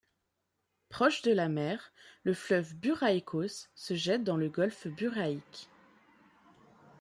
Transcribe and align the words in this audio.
Proche 0.89 1.21
de 1.21 1.31
la 1.31 1.47
mer, 1.47 1.93
le 2.23 2.33
fleuve 2.33 2.73
Buraïcos 2.73 3.69
se 3.75 3.93
jette 3.93 4.23
dans 4.23 4.35
le 4.35 4.49
golfe 4.49 4.87
buraïque. 4.87 5.69